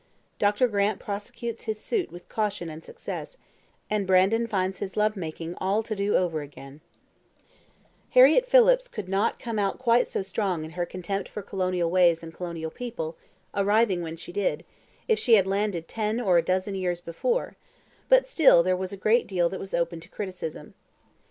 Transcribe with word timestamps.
Dr. 0.39 0.67
Grant 0.67 0.97
Prosecutes 0.99 1.65
His 1.65 1.79
Suit 1.79 2.11
With 2.11 2.27
Caution 2.27 2.71
And 2.71 2.83
Success, 2.83 3.37
And 3.87 4.07
Brandon 4.07 4.47
Finds 4.47 4.79
His 4.79 4.97
Love 4.97 5.15
Making 5.15 5.53
All 5.61 5.83
To 5.83 5.95
Do 5.95 6.15
Over 6.15 6.41
Again 6.41 6.81
Harriett 8.09 8.47
Phillips 8.49 8.87
could 8.87 9.07
not 9.07 9.37
come 9.37 9.59
out 9.59 9.77
quite 9.77 10.07
so 10.07 10.23
strong 10.23 10.65
in 10.65 10.71
her 10.71 10.87
contempt 10.87 11.29
for 11.29 11.43
colonial 11.43 11.91
ways 11.91 12.23
and 12.23 12.33
colonial 12.33 12.71
people, 12.71 13.15
arriving 13.53 14.01
when 14.01 14.17
she 14.17 14.31
did, 14.31 14.61
as 14.61 14.65
if 15.07 15.19
she 15.19 15.35
had 15.35 15.45
landed 15.45 15.87
ten 15.87 16.19
or 16.19 16.39
a 16.39 16.43
dozen 16.43 16.73
years 16.73 16.99
before, 16.99 17.55
but 18.09 18.25
still 18.25 18.63
there 18.63 18.73
was 18.75 18.91
a 18.91 18.97
great 18.97 19.27
deal 19.27 19.49
that 19.49 19.59
was 19.59 19.75
open 19.75 19.99
to 19.99 20.09
criticism. 20.09 20.73